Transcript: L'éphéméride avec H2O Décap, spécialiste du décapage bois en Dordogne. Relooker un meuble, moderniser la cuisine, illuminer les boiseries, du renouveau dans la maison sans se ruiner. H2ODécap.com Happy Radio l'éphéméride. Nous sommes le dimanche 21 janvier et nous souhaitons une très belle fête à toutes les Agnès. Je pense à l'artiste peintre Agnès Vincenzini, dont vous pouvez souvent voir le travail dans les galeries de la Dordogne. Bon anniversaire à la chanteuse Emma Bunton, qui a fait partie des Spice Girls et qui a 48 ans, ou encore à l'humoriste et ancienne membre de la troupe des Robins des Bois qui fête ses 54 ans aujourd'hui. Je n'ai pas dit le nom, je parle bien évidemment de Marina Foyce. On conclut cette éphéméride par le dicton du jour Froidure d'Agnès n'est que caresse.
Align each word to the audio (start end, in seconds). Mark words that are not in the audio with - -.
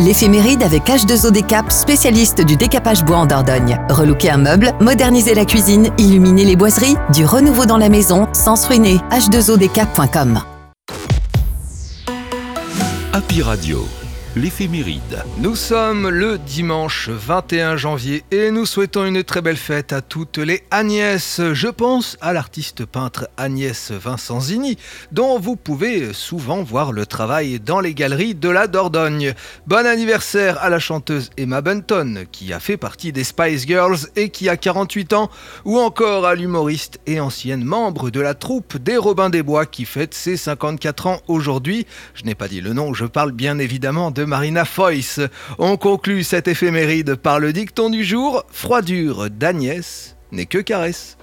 L'éphéméride 0.00 0.64
avec 0.64 0.86
H2O 0.86 1.30
Décap, 1.30 1.70
spécialiste 1.70 2.40
du 2.40 2.56
décapage 2.56 3.04
bois 3.04 3.18
en 3.18 3.26
Dordogne. 3.26 3.78
Relooker 3.88 4.30
un 4.30 4.38
meuble, 4.38 4.72
moderniser 4.80 5.34
la 5.34 5.44
cuisine, 5.44 5.90
illuminer 5.98 6.44
les 6.44 6.56
boiseries, 6.56 6.96
du 7.12 7.24
renouveau 7.24 7.64
dans 7.64 7.78
la 7.78 7.88
maison 7.88 8.26
sans 8.32 8.56
se 8.56 8.66
ruiner. 8.66 8.96
H2ODécap.com 9.12 10.40
Happy 13.12 13.42
Radio 13.42 13.86
l'éphéméride. 14.36 15.22
Nous 15.38 15.54
sommes 15.54 16.08
le 16.08 16.38
dimanche 16.38 17.08
21 17.08 17.76
janvier 17.76 18.24
et 18.32 18.50
nous 18.50 18.66
souhaitons 18.66 19.04
une 19.04 19.22
très 19.22 19.42
belle 19.42 19.56
fête 19.56 19.92
à 19.92 20.00
toutes 20.00 20.38
les 20.38 20.64
Agnès. 20.70 21.40
Je 21.52 21.68
pense 21.68 22.16
à 22.20 22.32
l'artiste 22.32 22.84
peintre 22.84 23.28
Agnès 23.36 23.92
Vincenzini, 23.92 24.76
dont 25.12 25.38
vous 25.38 25.54
pouvez 25.54 26.12
souvent 26.12 26.62
voir 26.62 26.92
le 26.92 27.06
travail 27.06 27.60
dans 27.60 27.80
les 27.80 27.94
galeries 27.94 28.34
de 28.34 28.48
la 28.48 28.66
Dordogne. 28.66 29.34
Bon 29.66 29.86
anniversaire 29.86 30.60
à 30.62 30.68
la 30.68 30.80
chanteuse 30.80 31.30
Emma 31.36 31.60
Bunton, 31.60 32.24
qui 32.32 32.52
a 32.52 32.58
fait 32.58 32.76
partie 32.76 33.12
des 33.12 33.24
Spice 33.24 33.66
Girls 33.66 33.98
et 34.16 34.30
qui 34.30 34.48
a 34.48 34.56
48 34.56 35.12
ans, 35.12 35.30
ou 35.64 35.78
encore 35.78 36.26
à 36.26 36.34
l'humoriste 36.34 36.98
et 37.06 37.20
ancienne 37.20 37.62
membre 37.62 38.10
de 38.10 38.20
la 38.20 38.34
troupe 38.34 38.78
des 38.78 38.96
Robins 38.96 39.30
des 39.30 39.42
Bois 39.42 39.66
qui 39.66 39.84
fête 39.84 40.14
ses 40.14 40.36
54 40.36 41.06
ans 41.06 41.20
aujourd'hui. 41.28 41.86
Je 42.14 42.24
n'ai 42.24 42.34
pas 42.34 42.48
dit 42.48 42.60
le 42.60 42.72
nom, 42.72 42.94
je 42.94 43.04
parle 43.04 43.30
bien 43.30 43.58
évidemment 43.58 44.10
de 44.10 44.23
Marina 44.26 44.64
Foyce. 44.64 45.20
On 45.58 45.76
conclut 45.76 46.24
cette 46.24 46.48
éphéméride 46.48 47.14
par 47.14 47.38
le 47.40 47.52
dicton 47.52 47.90
du 47.90 48.04
jour 48.04 48.44
Froidure 48.50 49.30
d'Agnès 49.30 50.16
n'est 50.32 50.46
que 50.46 50.58
caresse. 50.58 51.16